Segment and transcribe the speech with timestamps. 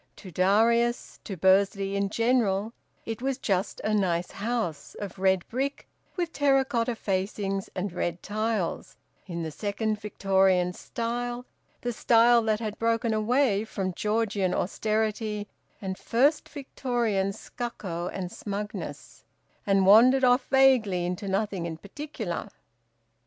[0.15, 2.73] To Darius, to Bursley in general,
[3.05, 8.23] it was just a nice house, of red brick with terra cotta facings and red
[8.23, 8.95] tiles,
[9.27, 11.45] in the second Victorian Style,
[11.81, 15.47] the style that had broken away from Georgian austerity
[15.79, 19.23] and first Victorian stucco and smugness,
[19.67, 22.49] and wandered off vaguely into nothing in particular.